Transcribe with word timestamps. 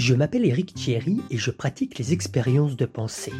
Je 0.00 0.14
m'appelle 0.14 0.46
Eric 0.46 0.72
Thierry 0.72 1.20
et 1.28 1.36
je 1.36 1.50
pratique 1.50 1.98
les 1.98 2.14
expériences 2.14 2.74
de 2.74 2.86
pensée. 2.86 3.34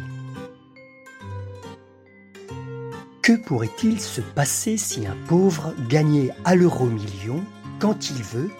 Que 3.23 3.33
pourrait-il 3.33 3.99
se 3.99 4.21
passer 4.21 4.77
si 4.77 5.07
un 5.07 5.15
pauvre 5.27 5.73
gagnait 5.89 6.29
à 6.45 6.53
l'euro 6.53 6.85
million 6.85 7.43
quand 7.79 8.11
il 8.11 8.21
veut 8.21 8.51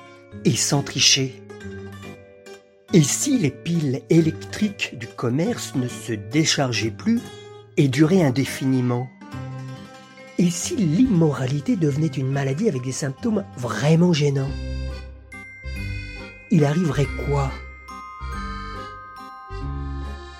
et 0.45 0.55
sans 0.55 0.81
tricher? 0.81 1.43
Et 2.91 3.03
si 3.03 3.37
les 3.37 3.51
piles 3.51 4.01
électriques 4.09 4.97
du 4.97 5.05
commerce 5.05 5.75
ne 5.75 5.87
se 5.87 6.13
déchargeaient 6.13 6.89
plus 6.89 7.21
et 7.77 7.87
duraient 7.87 8.23
indéfiniment? 8.23 9.07
Et 10.39 10.49
si 10.49 10.75
l'immoralité 10.75 11.75
devenait 11.75 12.07
une 12.07 12.31
maladie 12.31 12.67
avec 12.67 12.81
des 12.81 12.91
symptômes 12.91 13.45
vraiment 13.57 14.11
gênants? 14.11 14.49
Il 16.49 16.65
arriverait 16.65 17.07
quoi? 17.27 17.51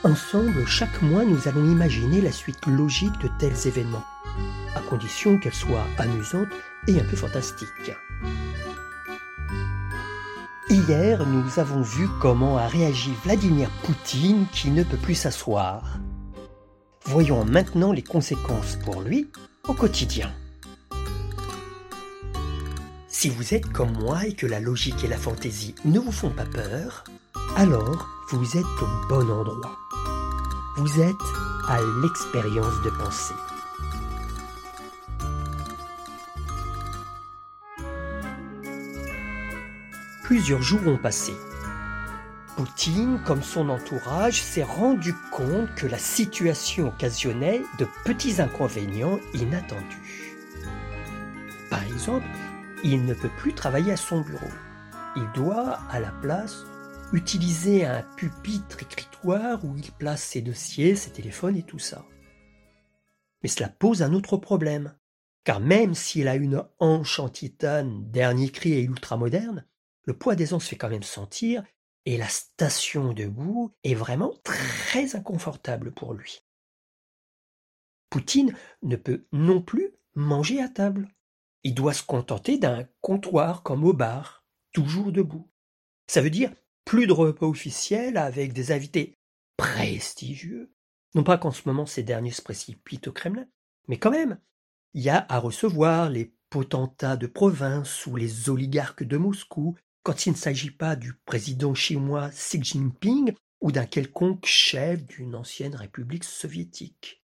Ensemble, 0.04 0.66
chaque 0.66 1.00
mois, 1.04 1.24
nous 1.26 1.48
allons 1.48 1.64
imaginer 1.64 2.22
la 2.22 2.32
suite 2.32 2.66
logique 2.66 3.20
de 3.22 3.30
tels 3.38 3.68
événements, 3.68 4.04
à 4.76 4.80
condition 4.80 5.38
qu'elle 5.38 5.54
soit 5.54 5.86
amusante 6.00 6.48
et 6.88 7.00
un 7.00 7.04
peu 7.04 7.16
fantastique. 7.16 7.68
Hier, 10.72 11.24
nous 11.28 11.60
avons 11.60 11.84
vu 11.84 12.08
comment 12.20 12.58
a 12.58 12.68
réagi 12.68 13.14
Vladimir 13.24 13.70
Poutine 13.84 14.48
qui 14.52 14.72
ne 14.72 14.84
peut 14.84 14.98
plus 14.98 15.14
s'asseoir. 15.14 16.00
Voyons 17.06 17.46
maintenant 17.46 17.92
les 17.92 18.04
conséquences 18.04 18.78
pour 18.84 19.02
lui 19.02 19.30
au 19.68 19.74
quotidien. 19.74 20.32
Si 23.08 23.30
vous 23.30 23.54
êtes 23.54 23.72
comme 23.72 23.92
moi 24.00 24.26
et 24.26 24.34
que 24.34 24.48
la 24.48 24.60
logique 24.60 25.04
et 25.04 25.08
la 25.08 25.18
fantaisie 25.18 25.76
ne 25.86 26.00
vous 26.00 26.12
font 26.12 26.32
pas 26.32 26.46
peur, 26.46 27.04
alors 27.56 28.08
vous 28.32 28.58
êtes 28.58 28.82
au 28.82 29.08
bon 29.08 29.30
endroit. 29.30 29.81
Vous 30.78 31.02
êtes 31.02 31.16
à 31.68 31.80
l'expérience 32.02 32.82
de 32.82 32.90
pensée. 32.92 33.36
Plusieurs 40.24 40.62
jours 40.62 40.88
ont 40.88 40.98
passé. 40.98 41.34
Poutine, 42.56 43.20
comme 43.26 43.44
son 43.44 43.68
entourage, 43.68 44.42
s'est 44.42 44.64
rendu 44.64 45.14
compte 45.34 45.76
que 45.76 45.88
la 45.88 45.98
situation 45.98 46.88
occasionnait 46.88 47.64
de 47.78 47.86
petits 48.06 48.42
inconvénients 48.42 49.20
inattendus. 49.34 50.38
Par 51.70 51.84
exemple, 51.84 52.26
il 52.86 53.04
ne 53.04 53.14
peut 53.14 53.32
plus 53.38 53.54
travailler 53.54 53.92
à 53.92 53.98
son 53.98 54.22
bureau. 54.22 54.52
Il 55.18 55.30
doit, 55.34 55.80
à 55.90 56.00
la 56.00 56.12
place, 56.22 56.64
utiliser 57.14 57.86
un 57.86 58.04
pupitre 58.16 58.84
écritoire 58.84 59.66
où 59.66 59.76
il 59.76 59.92
place 59.92 60.24
ses 60.24 60.42
dossiers, 60.42 60.96
ses 60.96 61.12
téléphones 61.12 61.58
et 61.58 61.64
tout 61.64 61.80
ça. 61.80 62.06
Mais 63.44 63.50
cela 63.50 63.70
pose 63.70 64.02
un 64.02 64.14
autre 64.14 64.38
problème, 64.38 64.96
car 65.44 65.60
même 65.60 65.94
s'il 65.94 66.28
a 66.28 66.36
une 66.36 66.64
hanche 66.80 67.20
en 67.20 67.28
titane 67.28 68.10
dernier 68.10 68.50
cri 68.50 68.74
et 68.74 68.84
ultramoderne, 68.84 69.66
le 70.04 70.18
poids 70.18 70.36
des 70.36 70.48
se 70.48 70.60
fait 70.60 70.78
quand 70.78 70.90
même 70.90 71.04
sentir 71.04 71.64
et 72.06 72.18
la 72.18 72.28
station 72.28 73.14
debout 73.14 73.74
est 73.84 73.94
vraiment 73.94 74.34
très 74.44 75.16
inconfortable 75.16 75.92
pour 75.92 76.14
lui. 76.14 76.44
Poutine 78.10 78.56
ne 78.82 78.96
peut 78.96 79.28
non 79.32 79.62
plus 79.62 79.92
manger 80.16 80.62
à 80.62 80.70
table. 80.70 81.08
Il 81.64 81.76
doit 81.76 81.94
se 81.94 82.04
contenter 82.04 82.58
d'un 82.58 82.88
comptoir 83.02 83.64
comme 83.64 83.84
au 83.84 83.94
bar, 83.94 84.46
toujours 84.74 85.12
debout. 85.12 85.50
Ça 86.08 86.22
veut 86.22 86.30
dire 86.30 86.52
plus 86.86 87.08
de 87.08 87.14
repas 87.14 87.48
officiels 87.48 88.18
avec 88.18 88.54
des 88.54 88.72
invités 88.72 89.18
prestigieux. 89.58 90.72
Non 91.16 91.24
pas 91.24 91.38
qu'en 91.38 91.52
ce 91.52 91.62
moment 91.66 91.86
ces 91.86 92.04
derniers 92.04 92.32
se 92.32 92.42
précipitent 92.42 93.08
au 93.08 93.12
Kremlin, 93.12 93.46
mais 93.88 93.98
quand 93.98 94.12
même, 94.12 94.40
il 94.94 95.02
y 95.04 95.10
a 95.10 95.26
à 95.30 95.40
recevoir 95.40 96.10
les 96.10 96.34
potentats 96.50 97.18
de 97.18 97.28
province 97.28 98.06
ou 98.06 98.16
les 98.16 98.50
oligarques 98.50 99.04
de 99.04 99.18
Moscou 99.18 99.76
quand 100.04 100.26
il 100.26 100.32
ne 100.32 100.38
s'agit 100.38 100.72
pas 100.72 100.96
du 100.96 101.14
président 101.26 101.74
chinois 101.74 102.30
Xi 102.30 102.64
Jinping 102.64 103.34
ou 103.62 103.72
d'un 103.72 103.86
quelconque 103.86 104.46
chef 104.46 105.06
d'une 105.06 105.36
ancienne 105.36 105.76
république 105.76 106.24
soviétique. 106.24 107.24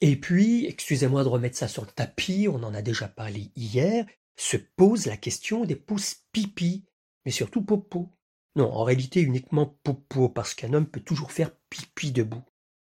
Et 0.00 0.16
puis, 0.16 0.66
excusez-moi 0.66 1.22
de 1.22 1.28
remettre 1.28 1.56
ça 1.56 1.68
sur 1.68 1.84
le 1.84 1.90
tapis, 1.90 2.48
on 2.50 2.62
en 2.62 2.74
a 2.74 2.82
déjà 2.82 3.08
parlé 3.08 3.52
hier, 3.56 4.06
se 4.36 4.56
pose 4.56 5.06
la 5.06 5.16
question 5.16 5.64
des 5.64 5.76
pouces 5.76 6.16
pipi 6.32 6.84
mais 7.24 7.30
surtout 7.30 7.62
popo. 7.62 8.10
Non, 8.56 8.72
en 8.72 8.84
réalité 8.84 9.20
uniquement 9.20 9.66
popo, 9.82 10.28
parce 10.28 10.54
qu'un 10.54 10.72
homme 10.72 10.86
peut 10.86 11.00
toujours 11.00 11.32
faire 11.32 11.54
pipi 11.70 12.12
debout. 12.12 12.44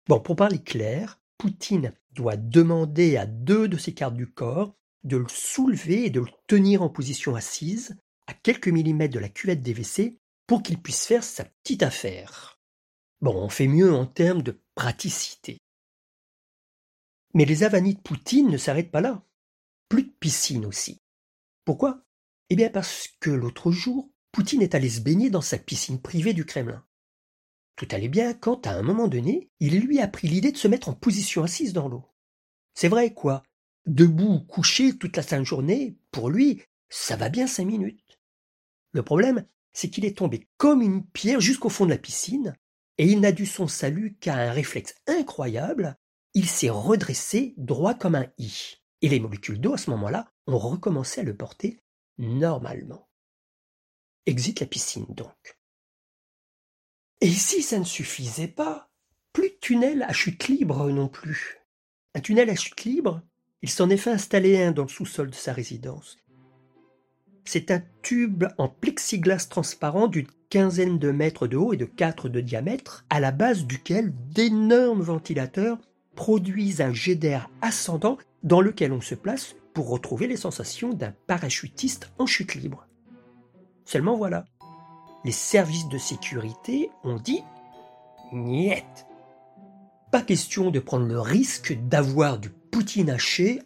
Bon, 0.09 0.21
pour 0.21 0.37
parler 0.37 0.63
clair, 0.63 1.21
Poutine 1.39 1.93
doit 2.13 2.37
demander 2.37 3.17
à 3.17 3.27
deux 3.27 3.69
de 3.69 3.77
ses 3.77 3.95
cartes 3.95 4.15
du 4.15 4.31
corps 4.31 4.75
de 5.05 5.17
le 5.17 5.29
soulever 5.29 6.07
et 6.07 6.11
de 6.11 6.21
le 6.21 6.31
tenir 6.47 6.83
en 6.83 6.89
position 6.89 7.37
assise, 7.37 7.97
à 8.27 8.35
quelques 8.35 8.69
millimètres 8.69 9.15
de 9.15 9.21
la 9.21 9.29
cuvette 9.29 9.63
des 9.63 9.73
WC, 9.73 10.19
pour 10.47 10.63
qu'il 10.63 10.81
puisse 10.81 11.07
faire 11.07 11.23
sa 11.23 11.45
petite 11.45 11.83
affaire. 11.83 12.61
Bon, 13.21 13.35
on 13.35 13.49
fait 13.49 13.69
mieux 13.69 13.95
en 13.95 14.05
termes 14.05 14.43
de 14.43 14.61
praticité. 14.75 15.59
Mais 17.35 17.45
les 17.45 17.63
avanies 17.63 17.95
de 17.95 18.01
Poutine 18.01 18.51
ne 18.51 18.57
s'arrêtent 18.57 18.91
pas 18.91 19.01
là. 19.01 19.23
Plus 19.89 20.03
de 20.05 20.13
piscine 20.21 20.67
aussi. 20.67 21.01
Pourquoi? 21.65 22.03
Eh 22.51 22.57
bien 22.57 22.71
parce 22.71 23.09
que 23.21 23.31
l'autre 23.31 23.71
jour, 23.71 24.11
Poutine 24.37 24.61
est 24.61 24.75
allé 24.75 24.91
se 24.91 25.01
baigner 25.01 25.31
dans 25.31 25.41
sa 25.41 25.57
piscine 25.57 25.99
privée 25.99 26.35
du 26.35 26.45
Kremlin. 26.45 26.85
Tout 27.75 27.89
allait 27.91 28.11
bien 28.11 28.35
quand, 28.35 28.67
à 28.67 28.73
un 28.73 28.83
moment 28.83 29.09
donné, 29.09 29.49
il 29.61 29.81
lui 29.81 29.99
a 29.99 30.09
pris 30.09 30.29
l'idée 30.29 30.53
de 30.53 30.59
se 30.59 30.69
mettre 30.69 30.91
en 30.91 30.93
position 30.93 31.43
assise 31.43 31.73
dans 31.73 31.89
l'eau. 31.89 32.05
C'est 32.75 32.89
vrai, 32.89 33.15
quoi. 33.15 33.43
Debout, 33.87 34.41
couché 34.41 34.99
toute 34.99 35.17
la 35.17 35.23
sainte 35.23 35.47
journée, 35.47 35.97
pour 36.11 36.29
lui, 36.29 36.61
ça 36.91 37.17
va 37.17 37.31
bien 37.31 37.47
cinq 37.47 37.65
minutes. 37.65 38.19
Le 38.93 39.03
problème, 39.03 39.47
c'est 39.73 39.89
qu'il 39.89 40.05
est 40.05 40.19
tombé 40.19 40.47
comme 40.59 40.83
une 40.83 41.07
pierre 41.07 41.41
jusqu'au 41.41 41.71
fond 41.71 41.87
de 41.87 41.91
la 41.93 41.97
piscine, 41.97 42.55
et 42.99 43.07
il 43.07 43.21
n'a 43.21 43.33
dû 43.33 43.47
son 43.47 43.69
salut 43.69 44.19
qu'à 44.21 44.37
un 44.37 44.53
réflexe 44.53 44.97
incroyable, 45.07 45.97
il 46.35 46.47
s'est 46.47 46.69
redressé 46.69 47.55
droit 47.57 47.95
comme 47.95 48.17
un 48.17 48.27
i. 48.37 48.83
Et 49.01 49.09
les 49.09 49.19
molécules 49.19 49.63
d'eau, 49.63 49.73
à 49.73 49.79
ce 49.79 49.89
moment-là, 49.89 50.31
ont 50.47 50.59
recommencé 50.59 51.23
à 51.23 51.25
le 51.25 51.35
porter 51.35 51.81
normalement. 52.19 53.09
Exit 54.27 54.59
la 54.61 54.67
piscine 54.67 55.07
donc. 55.09 55.57
Et 57.21 57.31
si 57.31 57.63
ça 57.63 57.79
ne 57.79 57.85
suffisait 57.85 58.49
pas, 58.49 58.91
plus 59.33 59.51
de 59.51 59.57
tunnel 59.61 60.03
à 60.03 60.13
chute 60.13 60.49
libre 60.49 60.91
non 60.91 61.09
plus. 61.09 61.59
Un 62.15 62.21
tunnel 62.21 62.51
à 62.51 62.57
chute 62.57 62.85
libre, 62.85 63.23
il 63.63 63.71
s'en 63.71 63.89
est 63.89 63.97
fait 63.97 64.11
installer 64.11 64.63
un 64.63 64.73
dans 64.73 64.83
le 64.83 64.89
sous-sol 64.89 65.31
de 65.31 65.35
sa 65.35 65.53
résidence. 65.53 66.19
C'est 67.45 67.71
un 67.71 67.83
tube 68.03 68.45
en 68.59 68.69
plexiglas 68.69 69.47
transparent 69.49 70.09
d'une 70.09 70.27
quinzaine 70.51 70.99
de 70.99 71.13
mètres 71.13 71.47
de 71.47 71.57
haut 71.57 71.73
et 71.73 71.77
de 71.77 71.85
quatre 71.85 72.29
de 72.29 72.41
diamètre, 72.41 73.05
à 73.11 73.21
la 73.21 73.31
base 73.31 73.65
duquel 73.65 74.13
d'énormes 74.33 75.03
ventilateurs 75.03 75.79
produisent 76.17 76.81
un 76.81 76.93
jet 76.93 77.15
d'air 77.15 77.49
ascendant 77.63 78.19
dans 78.43 78.61
lequel 78.61 78.93
on 78.93 79.01
se 79.01 79.15
place 79.15 79.55
pour 79.75 79.89
retrouver 79.89 80.27
les 80.27 80.37
sensations 80.37 80.93
d'un 80.93 81.15
parachutiste 81.27 82.11
en 82.19 82.27
chute 82.27 82.55
libre. 82.55 82.87
Seulement 83.87 84.17
voilà, 84.17 84.45
les 85.25 85.33
services 85.33 85.89
de 85.89 85.97
sécurité 85.97 86.91
ont 87.05 87.17
dit 87.17 87.43
Niet. 88.33 89.07
Pas 90.11 90.23
question 90.23 90.73
de 90.73 90.81
prendre 90.81 91.07
le 91.07 91.21
risque 91.21 91.73
d'avoir 91.89 92.39
du 92.39 92.51
poutine 92.51 93.11
haché 93.11 93.63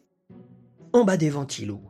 en 0.92 1.04
bas 1.04 1.16
des 1.16 1.30
ventilos. 1.30 1.80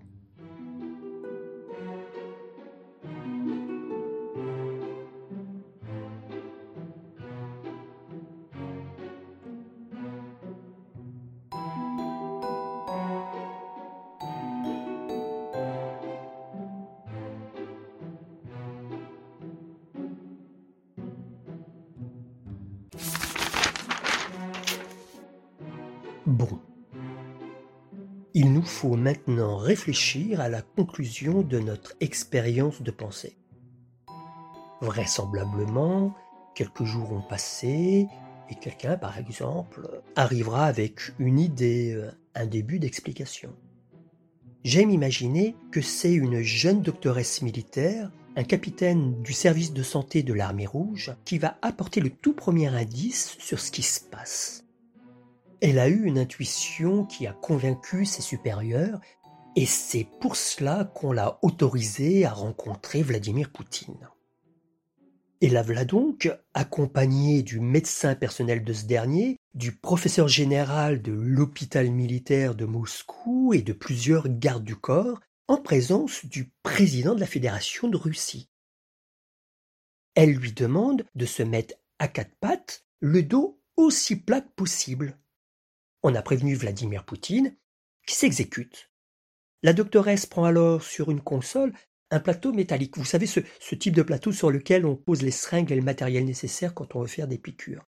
Nous 28.60 28.66
faut 28.66 28.96
maintenant 28.96 29.56
réfléchir 29.56 30.38
à 30.38 30.50
la 30.50 30.60
conclusion 30.60 31.40
de 31.40 31.58
notre 31.58 31.94
expérience 32.00 32.82
de 32.82 32.90
pensée. 32.90 33.38
Vraisemblablement, 34.82 36.14
quelques 36.54 36.84
jours 36.84 37.10
ont 37.10 37.22
passé 37.22 38.06
et 38.50 38.54
quelqu'un, 38.60 38.98
par 38.98 39.16
exemple, 39.16 40.02
arrivera 40.14 40.66
avec 40.66 41.00
une 41.18 41.38
idée, 41.38 41.98
un 42.34 42.44
début 42.44 42.78
d'explication. 42.78 43.50
J'aime 44.62 44.90
imaginer 44.90 45.56
que 45.70 45.80
c'est 45.80 46.12
une 46.12 46.42
jeune 46.42 46.82
doctoresse 46.82 47.40
militaire 47.40 48.10
un 48.36 48.44
capitaine 48.44 49.22
du 49.22 49.32
service 49.32 49.72
de 49.72 49.82
santé 49.82 50.22
de 50.22 50.34
l'armée 50.34 50.66
rouge, 50.66 51.12
qui 51.24 51.38
va 51.38 51.56
apporter 51.62 52.00
le 52.00 52.10
tout 52.10 52.32
premier 52.32 52.68
indice 52.68 53.36
sur 53.40 53.58
ce 53.58 53.72
qui 53.72 53.82
se 53.82 54.00
passe. 54.00 54.64
Elle 55.60 55.78
a 55.78 55.88
eu 55.88 56.04
une 56.04 56.18
intuition 56.18 57.04
qui 57.04 57.26
a 57.26 57.32
convaincu 57.32 58.06
ses 58.06 58.22
supérieurs, 58.22 59.00
et 59.56 59.66
c'est 59.66 60.08
pour 60.20 60.36
cela 60.36 60.84
qu'on 60.84 61.12
l'a 61.12 61.38
autorisée 61.42 62.24
à 62.24 62.32
rencontrer 62.32 63.02
Vladimir 63.02 63.50
Poutine. 63.50 64.08
Et 65.42 65.48
la 65.48 65.62
voilà 65.62 65.84
donc, 65.84 66.30
accompagnée 66.54 67.42
du 67.42 67.60
médecin 67.60 68.14
personnel 68.14 68.64
de 68.64 68.72
ce 68.72 68.84
dernier, 68.84 69.36
du 69.54 69.72
professeur 69.72 70.28
général 70.28 71.02
de 71.02 71.12
l'hôpital 71.12 71.90
militaire 71.90 72.54
de 72.54 72.64
Moscou 72.64 73.52
et 73.52 73.62
de 73.62 73.72
plusieurs 73.72 74.28
gardes 74.28 74.64
du 74.64 74.76
corps, 74.76 75.20
en 75.48 75.56
présence 75.56 76.24
du 76.24 76.52
président 76.62 77.14
de 77.14 77.20
la 77.20 77.26
Fédération 77.26 77.88
de 77.88 77.96
Russie. 77.96 78.48
Elle 80.14 80.32
lui 80.32 80.52
demande 80.52 81.04
de 81.14 81.26
se 81.26 81.42
mettre 81.42 81.74
à 81.98 82.08
quatre 82.08 82.34
pattes, 82.40 82.84
le 83.00 83.22
dos 83.22 83.60
aussi 83.76 84.16
plat 84.16 84.40
que 84.40 84.52
possible. 84.54 85.18
On 86.02 86.14
a 86.14 86.22
prévenu 86.22 86.54
Vladimir 86.54 87.04
Poutine, 87.04 87.56
qui 88.06 88.14
s'exécute. 88.14 88.90
La 89.62 89.72
doctoresse 89.72 90.26
prend 90.26 90.44
alors 90.44 90.82
sur 90.82 91.10
une 91.10 91.20
console 91.20 91.72
un 92.10 92.20
plateau 92.20 92.52
métallique. 92.52 92.96
Vous 92.96 93.04
savez, 93.04 93.26
ce, 93.26 93.40
type 93.74 93.94
de 93.94 94.02
plateau 94.02 94.32
sur 94.32 94.50
lequel 94.50 94.84
on 94.84 94.96
pose 94.96 95.22
les 95.22 95.30
seringues 95.30 95.70
et 95.70 95.76
le 95.76 95.82
matériel 95.82 96.24
nécessaire 96.24 96.74
quand 96.74 96.96
on 96.96 97.02
veut 97.02 97.06
faire 97.06 97.28
des 97.28 97.38
piqûres. 97.38 97.86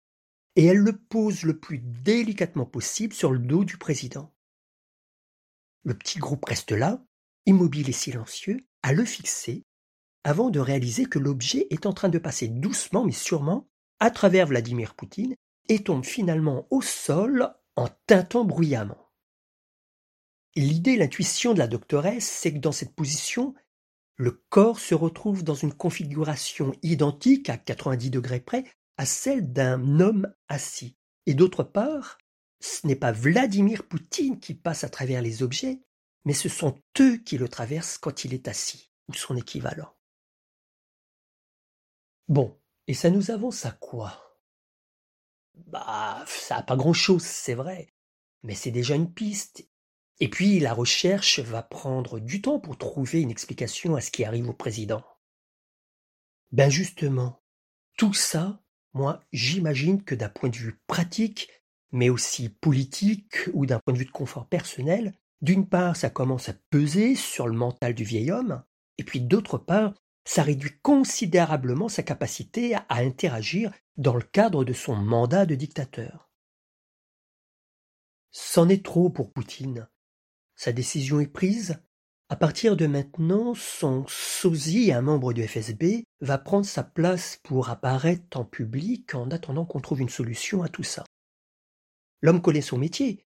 Et 0.55 0.65
elle 0.65 0.77
le 0.77 0.97
pose 0.97 1.43
le 1.43 1.59
plus 1.59 1.79
délicatement 1.79 2.65
possible 2.65 3.13
sur 3.13 3.31
le 3.31 3.39
dos 3.39 3.63
du 3.63 3.77
président. 3.77 4.33
Le 5.83 5.93
petit 5.93 6.17
groupe 6.17 6.45
reste 6.45 6.71
là, 6.71 7.03
immobile 7.45 7.89
et 7.89 7.93
silencieux, 7.93 8.65
à 8.81 8.93
le 8.93 9.05
fixer, 9.05 9.63
avant 10.23 10.49
de 10.49 10.59
réaliser 10.59 11.05
que 11.05 11.19
l'objet 11.19 11.67
est 11.69 11.85
en 11.85 11.93
train 11.93 12.09
de 12.09 12.17
passer 12.17 12.47
doucement 12.47 13.05
mais 13.05 13.11
sûrement 13.11 13.69
à 13.99 14.11
travers 14.11 14.47
Vladimir 14.47 14.95
Poutine 14.95 15.35
et 15.69 15.83
tombe 15.83 16.05
finalement 16.05 16.67
au 16.71 16.81
sol 16.81 17.53
en 17.77 17.87
tintant 18.07 18.43
bruyamment. 18.43 19.13
L'idée, 20.55 20.97
l'intuition 20.97 21.53
de 21.53 21.59
la 21.59 21.67
doctoresse, 21.67 22.27
c'est 22.27 22.51
que 22.51 22.57
dans 22.57 22.71
cette 22.71 22.95
position, 22.95 23.53
le 24.15 24.31
corps 24.49 24.79
se 24.79 24.95
retrouve 24.95 25.43
dans 25.43 25.53
une 25.53 25.73
configuration 25.73 26.73
identique 26.81 27.49
à 27.49 27.57
90 27.57 28.09
degrés 28.09 28.39
près 28.39 28.65
à 28.97 29.05
celle 29.05 29.53
d'un 29.53 29.99
homme 29.99 30.33
assis. 30.47 30.97
Et 31.27 31.35
d'autre 31.35 31.63
part, 31.63 32.17
ce 32.59 32.87
n'est 32.87 32.95
pas 32.95 33.11
Vladimir 33.11 33.87
Poutine 33.87 34.39
qui 34.39 34.55
passe 34.55 34.83
à 34.83 34.89
travers 34.89 35.21
les 35.21 35.43
objets, 35.43 35.79
mais 36.25 36.33
ce 36.33 36.49
sont 36.49 36.81
eux 36.99 37.17
qui 37.17 37.37
le 37.37 37.47
traversent 37.47 37.99
quand 37.99 38.25
il 38.25 38.33
est 38.33 38.47
assis, 38.47 38.91
ou 39.07 39.13
son 39.13 39.37
équivalent. 39.37 39.93
Bon, 42.27 42.59
et 42.87 42.95
ça 42.95 43.11
nous 43.11 43.29
avance 43.29 43.65
à 43.67 43.71
quoi? 43.71 44.26
Bah, 45.65 46.23
ça 46.27 46.55
n'a 46.55 46.63
pas 46.63 46.75
grand-chose, 46.75 47.23
c'est 47.23 47.55
vrai, 47.55 47.93
mais 48.43 48.55
c'est 48.55 48.71
déjà 48.71 48.95
une 48.95 49.11
piste, 49.11 49.67
et 50.19 50.29
puis 50.29 50.59
la 50.59 50.73
recherche 50.73 51.39
va 51.39 51.63
prendre 51.63 52.19
du 52.19 52.41
temps 52.41 52.59
pour 52.59 52.77
trouver 52.77 53.21
une 53.21 53.31
explication 53.31 53.95
à 53.95 54.01
ce 54.01 54.11
qui 54.11 54.23
arrive 54.23 54.49
au 54.49 54.53
président. 54.53 55.03
Ben 56.51 56.69
justement, 56.69 57.41
tout 57.97 58.13
ça, 58.13 58.63
moi 58.93 59.21
j'imagine 59.33 60.03
que 60.03 60.15
d'un 60.15 60.29
point 60.29 60.49
de 60.49 60.55
vue 60.55 60.79
pratique, 60.87 61.49
mais 61.91 62.09
aussi 62.09 62.49
politique 62.49 63.35
ou 63.53 63.65
d'un 63.65 63.79
point 63.79 63.93
de 63.93 63.99
vue 63.99 64.05
de 64.05 64.11
confort 64.11 64.47
personnel, 64.47 65.13
d'une 65.41 65.67
part 65.67 65.95
ça 65.95 66.09
commence 66.09 66.49
à 66.49 66.53
peser 66.69 67.15
sur 67.15 67.47
le 67.47 67.57
mental 67.57 67.93
du 67.93 68.03
vieil 68.03 68.31
homme, 68.31 68.63
et 68.97 69.03
puis 69.03 69.19
d'autre 69.19 69.57
part 69.57 69.93
ça 70.27 70.43
réduit 70.43 70.77
considérablement 70.81 71.87
sa 71.87 72.03
capacité 72.03 72.75
à 72.75 72.97
interagir 72.97 73.71
dans 73.95 74.13
le 74.13 74.21
cadre 74.21 74.65
de 74.65 74.73
son 74.73 74.93
mandat 74.93 75.45
de 75.45 75.55
dictateur. 75.55 76.29
C'en 78.31 78.67
est 78.67 78.83
trop 78.83 79.09
pour 79.09 79.31
Poutine. 79.31 79.87
Sa 80.57 80.73
décision 80.73 81.21
est 81.21 81.31
prise. 81.31 81.81
À 82.27 82.35
partir 82.35 82.75
de 82.75 82.87
maintenant, 82.87 83.53
son 83.55 84.05
sosie, 84.09 84.91
un 84.91 85.01
membre 85.01 85.31
du 85.31 85.47
FSB, 85.47 86.03
va 86.19 86.37
prendre 86.37 86.65
sa 86.65 86.83
place 86.83 87.39
pour 87.43 87.69
apparaître 87.69 88.37
en 88.37 88.43
public 88.43 89.15
en 89.15 89.31
attendant 89.31 89.65
qu'on 89.65 89.79
trouve 89.79 90.01
une 90.01 90.09
solution 90.09 90.61
à 90.61 90.67
tout 90.67 90.83
ça. 90.83 91.05
L'homme 92.21 92.41
connaît 92.41 92.61
son 92.61 92.77
métier. 92.77 93.25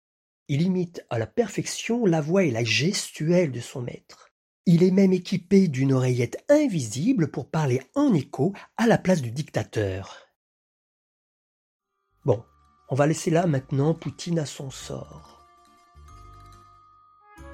Il 0.47 0.63
imite 0.63 1.05
à 1.11 1.19
la 1.19 1.27
perfection 1.27 2.07
la 2.07 2.21
voix 2.21 2.43
et 2.43 2.51
la 2.51 2.63
gestuelle 2.63 3.51
de 3.51 3.59
son 3.59 3.83
maître. 3.83 4.26
Il 4.69 4.83
est 4.83 4.91
même 4.91 5.13
équipé 5.13 5.69
d'une 5.69 5.93
oreillette 5.93 6.43
invisible 6.49 7.31
pour 7.31 7.49
parler 7.49 7.81
en 7.95 8.13
écho 8.13 8.51
à 8.75 8.85
la 8.85 8.97
place 8.97 9.21
du 9.21 9.31
dictateur. 9.31 10.27
Bon, 12.25 12.43
on 12.89 12.95
va 12.95 13.07
laisser 13.07 13.31
là 13.31 13.47
maintenant 13.47 13.93
Poutine 13.93 14.39
à 14.39 14.45
son 14.45 14.69
sort. 14.69 15.47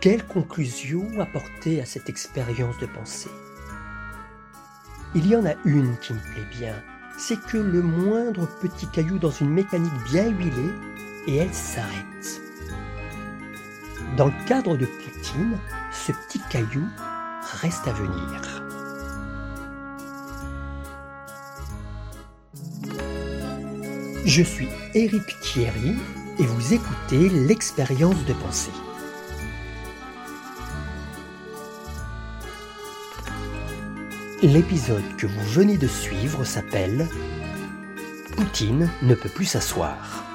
Quelle 0.01 0.25
conclusion 0.25 1.07
apporter 1.19 1.79
à 1.81 1.85
cette 1.85 2.09
expérience 2.09 2.79
de 2.79 2.87
pensée? 2.87 3.29
Il 5.13 5.27
y 5.27 5.35
en 5.35 5.45
a 5.45 5.53
une 5.65 5.95
qui 5.99 6.13
me 6.13 6.33
plaît 6.33 6.57
bien, 6.57 6.83
c'est 7.19 7.39
que 7.39 7.59
le 7.59 7.83
moindre 7.83 8.47
petit 8.59 8.87
caillou 8.87 9.19
dans 9.19 9.29
une 9.29 9.51
mécanique 9.51 10.03
bien 10.11 10.29
huilée, 10.29 10.73
et 11.27 11.35
elle 11.35 11.53
s'arrête. 11.53 12.41
Dans 14.17 14.27
le 14.27 14.45
cadre 14.47 14.77
de 14.77 14.85
Poutine, 14.85 15.57
ce 15.91 16.11
petit 16.11 16.39
caillou 16.51 16.83
reste 17.61 17.87
à 17.87 17.93
venir. 17.93 18.63
Je 24.23 24.43
suis 24.43 24.67
Éric 24.93 25.39
Thierry 25.41 25.95
et 26.37 26.45
vous 26.45 26.73
écoutez 26.73 27.29
l'expérience 27.29 28.23
de 28.25 28.33
pensée. 28.33 28.71
L'épisode 34.43 35.15
que 35.17 35.25
vous 35.25 35.43
venez 35.45 35.77
de 35.77 35.87
suivre 35.87 36.43
s'appelle 36.43 37.07
Poutine 38.37 38.91
ne 39.01 39.15
peut 39.15 39.29
plus 39.29 39.45
s'asseoir. 39.45 40.32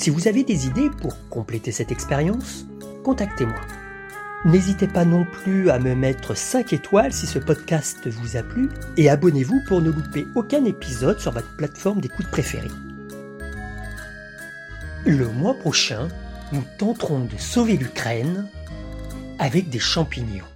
Si 0.00 0.08
vous 0.08 0.28
avez 0.28 0.44
des 0.44 0.66
idées 0.66 0.88
pour 0.88 1.14
compléter 1.28 1.72
cette 1.72 1.92
expérience, 1.92 2.64
contactez-moi. 3.04 3.60
N'hésitez 4.46 4.88
pas 4.88 5.04
non 5.04 5.26
plus 5.26 5.68
à 5.68 5.78
me 5.78 5.94
mettre 5.94 6.34
5 6.34 6.72
étoiles 6.72 7.12
si 7.12 7.26
ce 7.26 7.38
podcast 7.38 8.08
vous 8.08 8.38
a 8.38 8.42
plu 8.42 8.70
et 8.96 9.10
abonnez-vous 9.10 9.60
pour 9.68 9.82
ne 9.82 9.90
louper 9.90 10.24
aucun 10.36 10.64
épisode 10.64 11.20
sur 11.20 11.32
votre 11.32 11.54
plateforme 11.58 12.00
d'écoute 12.00 12.30
préférée. 12.30 12.70
Le 15.04 15.28
mois 15.28 15.52
prochain, 15.52 16.08
nous 16.54 16.64
tenterons 16.78 17.26
de 17.26 17.36
sauver 17.36 17.76
l'Ukraine 17.76 18.48
avec 19.38 19.68
des 19.68 19.78
champignons. 19.78 20.46